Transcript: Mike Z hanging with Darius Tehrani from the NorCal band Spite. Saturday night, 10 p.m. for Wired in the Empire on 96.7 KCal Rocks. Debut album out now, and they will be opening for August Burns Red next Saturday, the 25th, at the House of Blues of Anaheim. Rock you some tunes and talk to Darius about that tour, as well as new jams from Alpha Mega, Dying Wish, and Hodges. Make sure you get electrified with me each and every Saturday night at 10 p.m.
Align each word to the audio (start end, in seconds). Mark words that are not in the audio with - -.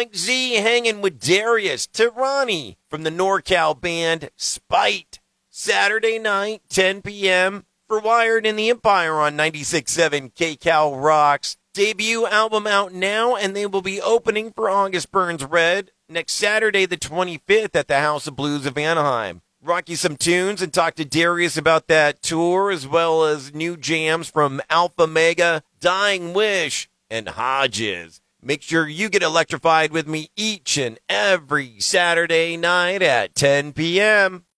Mike 0.00 0.16
Z 0.16 0.54
hanging 0.54 1.02
with 1.02 1.20
Darius 1.20 1.86
Tehrani 1.86 2.76
from 2.88 3.02
the 3.02 3.10
NorCal 3.10 3.78
band 3.78 4.30
Spite. 4.34 5.20
Saturday 5.50 6.18
night, 6.18 6.62
10 6.70 7.02
p.m. 7.02 7.66
for 7.86 8.00
Wired 8.00 8.46
in 8.46 8.56
the 8.56 8.70
Empire 8.70 9.16
on 9.20 9.36
96.7 9.36 10.32
KCal 10.32 11.04
Rocks. 11.04 11.58
Debut 11.74 12.26
album 12.26 12.66
out 12.66 12.94
now, 12.94 13.36
and 13.36 13.54
they 13.54 13.66
will 13.66 13.82
be 13.82 14.00
opening 14.00 14.54
for 14.54 14.70
August 14.70 15.12
Burns 15.12 15.44
Red 15.44 15.90
next 16.08 16.32
Saturday, 16.32 16.86
the 16.86 16.96
25th, 16.96 17.76
at 17.76 17.88
the 17.88 17.98
House 17.98 18.26
of 18.26 18.36
Blues 18.36 18.64
of 18.64 18.78
Anaheim. 18.78 19.42
Rock 19.62 19.90
you 19.90 19.96
some 19.96 20.16
tunes 20.16 20.62
and 20.62 20.72
talk 20.72 20.94
to 20.94 21.04
Darius 21.04 21.58
about 21.58 21.88
that 21.88 22.22
tour, 22.22 22.70
as 22.70 22.86
well 22.86 23.24
as 23.24 23.52
new 23.52 23.76
jams 23.76 24.30
from 24.30 24.62
Alpha 24.70 25.06
Mega, 25.06 25.62
Dying 25.78 26.32
Wish, 26.32 26.88
and 27.10 27.28
Hodges. 27.28 28.22
Make 28.42 28.62
sure 28.62 28.88
you 28.88 29.10
get 29.10 29.22
electrified 29.22 29.92
with 29.92 30.08
me 30.08 30.30
each 30.34 30.78
and 30.78 30.98
every 31.10 31.78
Saturday 31.78 32.56
night 32.56 33.02
at 33.02 33.34
10 33.34 33.74
p.m. 33.74 34.46